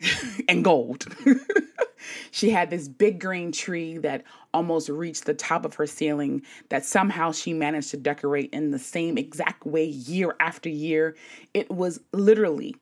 and 0.48 0.64
gold. 0.64 1.06
she 2.30 2.50
had 2.50 2.70
this 2.70 2.88
big 2.88 3.20
green 3.20 3.52
tree 3.52 3.98
that 3.98 4.24
almost 4.52 4.88
reached 4.88 5.24
the 5.24 5.34
top 5.34 5.64
of 5.64 5.74
her 5.74 5.86
ceiling 5.86 6.42
that 6.68 6.84
somehow 6.84 7.32
she 7.32 7.52
managed 7.52 7.90
to 7.90 7.96
decorate 7.96 8.50
in 8.52 8.70
the 8.70 8.78
same 8.78 9.18
exact 9.18 9.66
way 9.66 9.84
year 9.84 10.34
after 10.40 10.68
year. 10.68 11.16
It 11.54 11.70
was 11.70 12.00
literally 12.12 12.76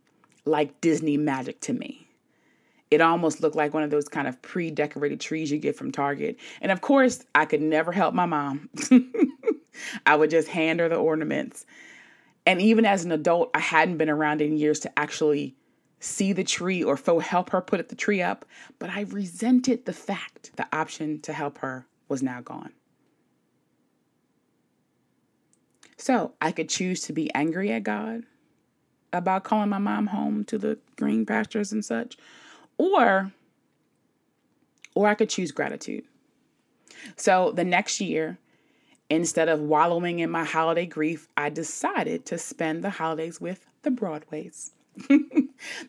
like 0.44 0.80
Disney 0.80 1.16
magic 1.16 1.60
to 1.62 1.72
me. 1.72 2.06
It 2.90 3.00
almost 3.00 3.40
looked 3.40 3.56
like 3.56 3.74
one 3.74 3.82
of 3.82 3.90
those 3.90 4.08
kind 4.08 4.28
of 4.28 4.40
pre 4.40 4.70
decorated 4.70 5.20
trees 5.20 5.50
you 5.50 5.58
get 5.58 5.74
from 5.74 5.90
Target. 5.90 6.36
And 6.60 6.70
of 6.70 6.80
course, 6.80 7.24
I 7.34 7.44
could 7.44 7.62
never 7.62 7.90
help 7.90 8.14
my 8.14 8.26
mom. 8.26 8.68
I 10.06 10.14
would 10.14 10.30
just 10.30 10.48
hand 10.48 10.80
her 10.80 10.88
the 10.88 10.96
ornaments. 10.96 11.66
And 12.46 12.60
even 12.60 12.84
as 12.84 13.04
an 13.04 13.12
adult, 13.12 13.50
I 13.54 13.58
hadn't 13.58 13.96
been 13.96 14.10
around 14.10 14.42
in 14.42 14.56
years 14.56 14.80
to 14.80 14.98
actually 14.98 15.56
see 16.04 16.32
the 16.32 16.44
tree 16.44 16.82
or 16.82 16.96
fo 16.96 17.18
help 17.18 17.50
her 17.50 17.60
put 17.60 17.88
the 17.88 17.94
tree 17.94 18.20
up, 18.20 18.44
but 18.78 18.90
I 18.90 19.02
resented 19.02 19.86
the 19.86 19.92
fact 19.92 20.52
the 20.56 20.66
option 20.72 21.20
to 21.22 21.32
help 21.32 21.58
her 21.58 21.86
was 22.08 22.22
now 22.22 22.40
gone. 22.40 22.72
So 25.96 26.32
I 26.40 26.52
could 26.52 26.68
choose 26.68 27.02
to 27.02 27.12
be 27.12 27.32
angry 27.34 27.72
at 27.72 27.84
God 27.84 28.24
about 29.12 29.44
calling 29.44 29.70
my 29.70 29.78
mom 29.78 30.08
home 30.08 30.44
to 30.44 30.58
the 30.58 30.78
green 30.96 31.24
pastures 31.24 31.72
and 31.72 31.84
such, 31.84 32.16
or 32.76 33.32
or 34.94 35.08
I 35.08 35.14
could 35.14 35.30
choose 35.30 35.50
gratitude. 35.52 36.04
So 37.16 37.52
the 37.52 37.64
next 37.64 38.00
year, 38.00 38.38
instead 39.08 39.48
of 39.48 39.60
wallowing 39.60 40.18
in 40.18 40.30
my 40.30 40.44
holiday 40.44 40.86
grief, 40.86 41.28
I 41.36 41.48
decided 41.48 42.26
to 42.26 42.38
spend 42.38 42.84
the 42.84 42.90
holidays 42.90 43.40
with 43.40 43.66
the 43.82 43.90
Broadways. 43.90 44.72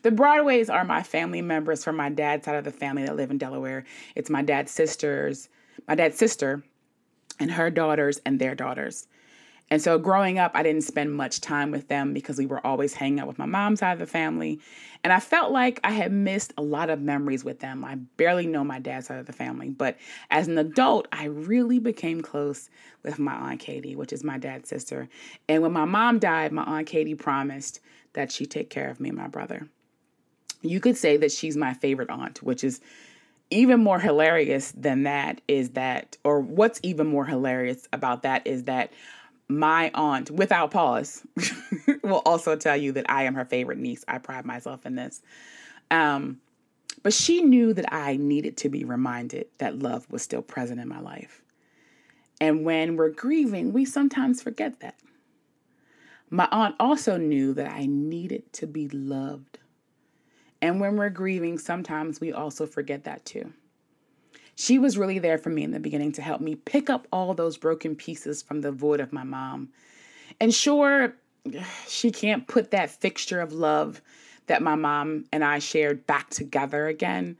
the 0.02 0.10
Broadways 0.10 0.70
are 0.70 0.84
my 0.84 1.02
family 1.02 1.42
members 1.42 1.84
from 1.84 1.96
my 1.96 2.08
dad's 2.08 2.44
side 2.44 2.56
of 2.56 2.64
the 2.64 2.70
family 2.70 3.04
that 3.04 3.16
live 3.16 3.30
in 3.30 3.38
Delaware. 3.38 3.84
It's 4.14 4.30
my 4.30 4.42
dad's 4.42 4.72
sisters, 4.72 5.48
my 5.88 5.94
dad's 5.94 6.16
sister, 6.16 6.62
and 7.38 7.50
her 7.50 7.70
daughters 7.70 8.20
and 8.24 8.38
their 8.38 8.54
daughters. 8.54 9.08
And 9.68 9.82
so 9.82 9.98
growing 9.98 10.38
up, 10.38 10.52
I 10.54 10.62
didn't 10.62 10.82
spend 10.82 11.12
much 11.12 11.40
time 11.40 11.72
with 11.72 11.88
them 11.88 12.12
because 12.12 12.38
we 12.38 12.46
were 12.46 12.64
always 12.64 12.94
hanging 12.94 13.18
out 13.18 13.26
with 13.26 13.38
my 13.38 13.46
mom's 13.46 13.80
side 13.80 13.94
of 13.94 13.98
the 13.98 14.06
family. 14.06 14.60
And 15.02 15.12
I 15.12 15.18
felt 15.18 15.50
like 15.50 15.80
I 15.82 15.90
had 15.90 16.12
missed 16.12 16.52
a 16.56 16.62
lot 16.62 16.88
of 16.88 17.00
memories 17.00 17.44
with 17.44 17.58
them. 17.58 17.84
I 17.84 17.96
barely 17.96 18.46
know 18.46 18.62
my 18.62 18.78
dad's 18.78 19.08
side 19.08 19.18
of 19.18 19.26
the 19.26 19.32
family. 19.32 19.68
But 19.68 19.96
as 20.30 20.46
an 20.46 20.56
adult, 20.56 21.08
I 21.10 21.24
really 21.24 21.80
became 21.80 22.20
close 22.20 22.70
with 23.02 23.18
my 23.18 23.34
Aunt 23.34 23.58
Katie, 23.58 23.96
which 23.96 24.12
is 24.12 24.22
my 24.22 24.38
dad's 24.38 24.68
sister. 24.68 25.08
And 25.48 25.62
when 25.62 25.72
my 25.72 25.84
mom 25.84 26.20
died, 26.20 26.52
my 26.52 26.62
Aunt 26.62 26.86
Katie 26.86 27.16
promised 27.16 27.80
that 28.12 28.30
she'd 28.30 28.50
take 28.50 28.70
care 28.70 28.88
of 28.88 29.00
me 29.00 29.08
and 29.08 29.18
my 29.18 29.28
brother. 29.28 29.68
You 30.62 30.78
could 30.80 30.96
say 30.96 31.16
that 31.18 31.32
she's 31.32 31.56
my 31.56 31.74
favorite 31.74 32.10
aunt, 32.10 32.42
which 32.42 32.62
is 32.62 32.80
even 33.50 33.82
more 33.82 34.00
hilarious 34.00 34.72
than 34.72 35.04
that 35.04 35.40
is 35.46 35.70
that, 35.70 36.16
or 36.24 36.40
what's 36.40 36.80
even 36.82 37.06
more 37.06 37.24
hilarious 37.24 37.88
about 37.92 38.22
that 38.22 38.46
is 38.46 38.64
that 38.64 38.92
my 39.48 39.90
aunt, 39.94 40.30
without 40.30 40.70
pause, 40.70 41.24
will 42.02 42.22
also 42.26 42.56
tell 42.56 42.76
you 42.76 42.92
that 42.92 43.08
I 43.08 43.24
am 43.24 43.34
her 43.34 43.44
favorite 43.44 43.78
niece. 43.78 44.04
I 44.08 44.18
pride 44.18 44.44
myself 44.44 44.84
in 44.84 44.96
this. 44.96 45.22
Um, 45.90 46.40
but 47.02 47.12
she 47.12 47.42
knew 47.42 47.72
that 47.72 47.92
I 47.92 48.16
needed 48.16 48.56
to 48.58 48.68
be 48.68 48.84
reminded 48.84 49.46
that 49.58 49.78
love 49.78 50.10
was 50.10 50.22
still 50.22 50.42
present 50.42 50.80
in 50.80 50.88
my 50.88 51.00
life. 51.00 51.42
And 52.40 52.64
when 52.64 52.96
we're 52.96 53.10
grieving, 53.10 53.72
we 53.72 53.84
sometimes 53.84 54.42
forget 54.42 54.80
that. 54.80 54.96
My 56.28 56.48
aunt 56.50 56.74
also 56.80 57.16
knew 57.16 57.54
that 57.54 57.70
I 57.70 57.86
needed 57.86 58.52
to 58.54 58.66
be 58.66 58.88
loved. 58.88 59.58
And 60.60 60.80
when 60.80 60.96
we're 60.96 61.10
grieving, 61.10 61.58
sometimes 61.58 62.20
we 62.20 62.32
also 62.32 62.66
forget 62.66 63.04
that 63.04 63.24
too. 63.24 63.52
She 64.56 64.78
was 64.78 64.96
really 64.96 65.18
there 65.18 65.36
for 65.36 65.50
me 65.50 65.62
in 65.62 65.70
the 65.70 65.80
beginning 65.80 66.12
to 66.12 66.22
help 66.22 66.40
me 66.40 66.54
pick 66.54 66.88
up 66.88 67.06
all 67.12 67.34
those 67.34 67.58
broken 67.58 67.94
pieces 67.94 68.42
from 68.42 68.62
the 68.62 68.72
void 68.72 69.00
of 69.00 69.12
my 69.12 69.22
mom. 69.22 69.68
And 70.40 70.52
sure, 70.52 71.14
she 71.86 72.10
can't 72.10 72.48
put 72.48 72.70
that 72.70 72.90
fixture 72.90 73.42
of 73.42 73.52
love 73.52 74.00
that 74.46 74.62
my 74.62 74.74
mom 74.74 75.26
and 75.30 75.44
I 75.44 75.58
shared 75.58 76.06
back 76.06 76.30
together 76.30 76.86
again. 76.86 77.36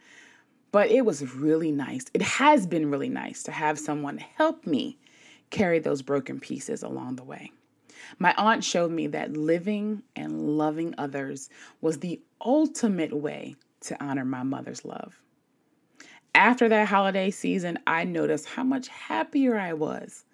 But 0.72 0.90
it 0.90 1.06
was 1.06 1.34
really 1.34 1.72
nice. 1.72 2.04
It 2.12 2.20
has 2.20 2.66
been 2.66 2.90
really 2.90 3.08
nice 3.08 3.42
to 3.44 3.52
have 3.52 3.78
someone 3.78 4.18
help 4.18 4.66
me 4.66 4.98
carry 5.48 5.78
those 5.78 6.02
broken 6.02 6.38
pieces 6.38 6.82
along 6.82 7.16
the 7.16 7.24
way. 7.24 7.50
My 8.18 8.34
aunt 8.36 8.62
showed 8.62 8.90
me 8.90 9.06
that 9.08 9.36
living 9.36 10.02
and 10.14 10.58
loving 10.58 10.94
others 10.98 11.48
was 11.80 11.98
the 11.98 12.20
ultimate 12.44 13.14
way 13.14 13.56
to 13.80 14.04
honor 14.04 14.24
my 14.24 14.42
mother's 14.42 14.84
love. 14.84 15.18
After 16.36 16.68
that 16.68 16.88
holiday 16.88 17.30
season, 17.30 17.78
I 17.86 18.04
noticed 18.04 18.44
how 18.44 18.62
much 18.62 18.88
happier 18.88 19.56
I 19.56 19.72
was. 19.72 20.26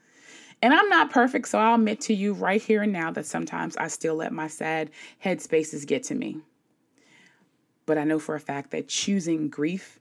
And 0.60 0.74
I'm 0.74 0.88
not 0.88 1.12
perfect, 1.12 1.46
so 1.46 1.60
I'll 1.60 1.76
admit 1.76 2.00
to 2.02 2.14
you 2.14 2.32
right 2.32 2.60
here 2.60 2.82
and 2.82 2.92
now 2.92 3.12
that 3.12 3.24
sometimes 3.24 3.76
I 3.76 3.86
still 3.86 4.16
let 4.16 4.32
my 4.32 4.48
sad 4.48 4.90
headspaces 5.24 5.86
get 5.86 6.02
to 6.04 6.16
me. 6.16 6.40
But 7.86 7.98
I 7.98 8.04
know 8.04 8.18
for 8.18 8.34
a 8.34 8.40
fact 8.40 8.72
that 8.72 8.88
choosing 8.88 9.48
grief 9.48 10.00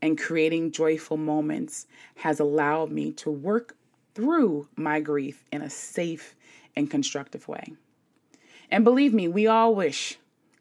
and 0.00 0.16
creating 0.16 0.70
joyful 0.70 1.16
moments 1.16 1.88
has 2.14 2.38
allowed 2.38 2.92
me 2.92 3.10
to 3.14 3.30
work 3.32 3.76
through 4.14 4.68
my 4.76 5.00
grief 5.00 5.44
in 5.50 5.62
a 5.62 5.70
safe 5.70 6.36
and 6.76 6.88
constructive 6.88 7.48
way. 7.48 7.72
And 8.70 8.84
believe 8.84 9.12
me, 9.12 9.26
we 9.26 9.48
all 9.48 9.74
wish, 9.74 10.16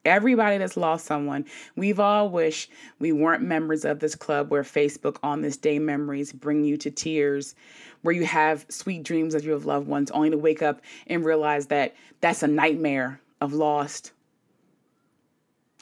everybody 0.10 0.58
that's 0.58 0.76
lost 0.76 1.06
someone, 1.06 1.46
we've 1.76 2.00
all 2.00 2.30
wished 2.30 2.72
we 3.00 3.12
weren't 3.12 3.44
members 3.44 3.86
of 3.86 4.00
this 4.00 4.16
club 4.16 4.50
where 4.50 4.64
Facebook 4.64 5.18
on 5.24 5.42
this 5.42 5.58
day 5.58 5.80
memories 5.80 6.34
bring 6.34 6.64
you 6.64 6.78
to 6.78 6.92
tears, 6.92 7.56
where 8.02 8.14
you 8.14 8.26
have 8.26 8.66
sweet 8.70 9.04
dreams 9.04 9.36
of 9.36 9.46
your 9.46 9.58
loved 9.58 9.88
ones, 9.88 10.12
only 10.12 10.30
to 10.30 10.38
wake 10.38 10.62
up 10.62 10.82
and 11.08 11.24
realize 11.24 11.68
that 11.68 11.96
that's 12.22 12.44
a 12.44 12.48
nightmare 12.48 13.22
of 13.40 13.54
lost. 13.54 14.12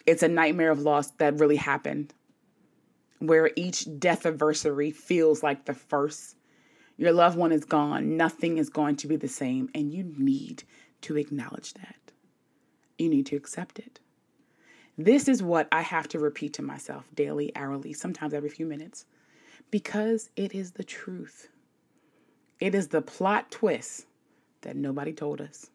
It's 0.06 0.24
a 0.24 0.28
nightmare 0.28 0.72
of 0.72 0.80
loss 0.80 1.12
that 1.12 1.40
really 1.40 1.56
happened, 1.56 2.14
where 3.20 3.52
each 3.56 3.88
death 4.00 4.26
anniversary 4.26 4.92
feels 4.92 5.42
like 5.42 5.66
the 5.66 5.74
first 5.74 6.38
your 6.98 7.14
loved 7.14 7.38
one 7.38 7.52
is 7.52 7.64
gone. 7.64 8.18
Nothing 8.18 8.58
is 8.58 8.70
going 8.70 8.96
to 8.98 9.08
be 9.08 9.16
the 9.16 9.28
same. 9.28 9.70
And 9.74 9.94
you 9.94 10.16
need 10.18 10.64
to 11.02 11.16
acknowledge 11.16 11.76
that. 11.76 11.96
You 12.98 13.10
need 13.10 13.28
to 13.28 13.36
accept 13.36 13.78
it. 13.78 14.00
This 14.98 15.28
is 15.28 15.44
what 15.44 15.68
I 15.72 15.82
have 15.82 16.08
to 16.10 16.20
repeat 16.20 16.54
to 16.54 16.64
myself 16.64 17.06
daily, 17.14 17.56
hourly, 17.56 17.94
sometimes 17.94 18.34
every 18.34 18.50
few 18.50 18.66
minutes, 18.66 19.06
because 19.70 20.30
it 20.36 20.56
is 20.56 20.72
the 20.72 20.84
truth. 20.84 21.50
It 22.60 22.74
is 22.74 22.88
the 22.88 23.02
plot 23.02 23.52
twist 23.52 24.08
that 24.62 24.76
nobody 24.76 25.14
told 25.14 25.40
us. 25.40 25.70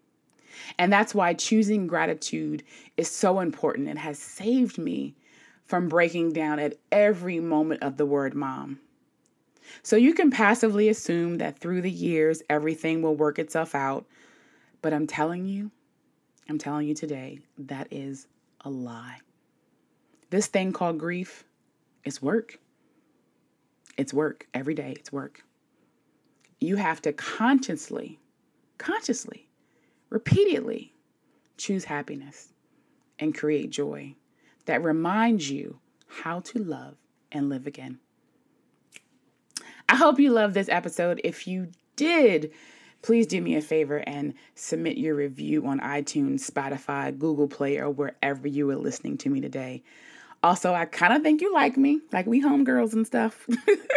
And 0.79 0.93
that's 0.93 1.15
why 1.15 1.35
choosing 1.35 1.87
gratitude 1.87 2.65
is 2.97 3.09
so 3.09 3.41
important. 3.41 3.89
It 3.89 3.99
has 3.99 4.19
saved 4.19 4.77
me 4.77 5.15
from 5.65 5.89
breaking 5.89 6.33
down 6.33 6.59
at 6.59 6.75
every 6.91 7.39
moment 7.41 7.83
of 7.83 7.97
the 7.97 8.05
word 8.05 8.35
mom. 8.35 8.81
So 9.83 9.97
you 9.97 10.13
can 10.13 10.31
passively 10.31 10.89
assume 10.89 11.39
that 11.39 11.59
through 11.59 11.83
the 11.83 11.91
years 11.91 12.43
everything 12.51 13.01
will 13.01 13.15
work 13.15 13.39
itself 13.39 13.75
out. 13.75 14.05
But 14.83 14.93
I'm 14.93 15.07
telling 15.07 15.47
you, 15.47 15.71
I'm 16.49 16.59
telling 16.59 16.89
you 16.89 16.95
today, 16.95 17.39
that 17.57 17.87
is 17.93 18.27
a 18.65 18.71
lie. 18.71 19.19
This 20.31 20.47
thing 20.47 20.73
called 20.73 20.99
grief 20.99 21.45
is 22.05 22.23
work. 22.23 22.59
It's 23.97 24.15
work 24.15 24.47
every 24.55 24.75
day, 24.75 24.95
it's 24.97 25.13
work. 25.13 25.45
You 26.61 26.77
have 26.77 27.03
to 27.03 27.13
consciously, 27.13 28.19
consciously, 28.79 29.49
repeatedly 30.11 30.95
choose 31.57 31.85
happiness 31.85 32.53
and 33.19 33.37
create 33.37 33.71
joy 33.71 34.15
that 34.67 34.83
reminds 34.83 35.51
you 35.51 35.79
how 36.07 36.41
to 36.41 36.59
love 36.59 36.97
and 37.31 37.49
live 37.49 37.67
again. 37.67 37.99
I 39.89 39.97
hope 39.97 40.19
you 40.19 40.31
love 40.31 40.55
this 40.55 40.69
episode. 40.69 41.21
If 41.25 41.47
you 41.47 41.69
did, 41.97 42.53
please 43.03 43.27
do 43.27 43.41
me 43.41 43.57
a 43.57 43.61
favor 43.61 43.99
and 44.07 44.35
submit 44.55 44.97
your 44.97 45.15
review 45.15 45.67
on 45.67 45.81
iTunes, 45.81 46.49
Spotify, 46.49 47.17
Google 47.17 47.49
Play, 47.49 47.79
or 47.79 47.91
wherever 47.91 48.49
you 48.49 48.71
are 48.71 48.77
listening 48.77 49.19
to 49.19 49.29
me 49.29 49.41
today. 49.41 49.83
Also, 50.45 50.75
I 50.75 50.87
kind 50.87 51.13
of 51.13 51.23
think 51.23 51.41
you 51.41 51.53
like 51.53 51.77
me, 51.77 52.01
like 52.13 52.27
we 52.27 52.43
homegirls 52.43 52.95
and 52.95 53.07
stuff. 53.07 53.47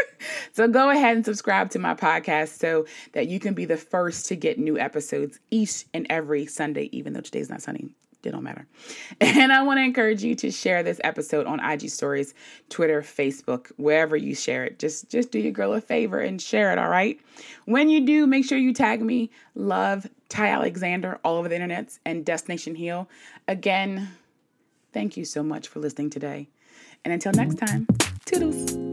so 0.54 0.68
go 0.68 0.92
ahead 0.92 1.16
and 1.16 1.26
subscribe 1.26 1.72
to 1.72 1.80
my 1.80 1.96
podcast 1.96 2.60
so 2.60 2.86
that 3.14 3.28
you 3.28 3.40
can 3.40 3.56
be 3.56 3.66
the 3.66 3.78
first 3.78 4.28
to 4.28 4.36
get 4.36 4.60
new 4.60 4.78
episodes 4.78 5.40
each 5.50 5.86
and 5.94 6.06
every 6.10 6.46
Sunday, 6.46 6.90
even 6.92 7.14
though 7.14 7.22
today's 7.22 7.50
not 7.50 7.64
sunny 7.64 7.90
it 8.26 8.32
don't 8.32 8.44
matter. 8.44 8.68
And 9.22 9.52
I 9.52 9.64
want 9.64 9.78
to 9.78 9.84
encourage 9.84 10.24
you 10.24 10.36
to 10.36 10.52
share 10.52 10.82
this 10.82 11.00
episode 11.04 11.46
on 11.46 11.60
IG 11.60 11.90
stories, 11.90 12.34
Twitter, 12.70 13.02
Facebook, 13.02 13.72
wherever 13.78 14.16
you 14.16 14.34
share 14.34 14.66
it. 14.66 14.80
Just 14.80 15.10
just 15.10 15.32
do 15.32 15.40
your 15.40 15.52
girl 15.52 15.74
a 15.74 15.82
favor 15.82 16.20
and 16.20 16.42
share 16.42 16.72
it, 16.72 16.80
all 16.80 16.90
right? 16.90 17.20
When 17.66 17.90
you 17.90 18.06
do, 18.06 18.28
make 18.28 18.46
sure 18.46 18.58
you 18.58 18.74
tag 18.74 19.02
me, 19.02 19.30
love 19.54 20.08
Ty 20.30 20.48
Alexander 20.50 21.20
all 21.24 21.38
over 21.38 21.50
the 21.50 21.56
internets 21.56 22.00
and 22.06 22.26
Destination 22.26 22.76
Heal. 22.76 23.08
Again, 23.48 24.10
thank 24.94 25.18
you 25.18 25.26
so 25.26 25.44
much 25.44 25.68
for 25.68 25.80
listening 25.80 26.10
today. 26.10 26.48
And 27.04 27.14
until 27.14 27.34
next 27.34 27.56
time, 27.56 27.88
toodles. 28.26 28.85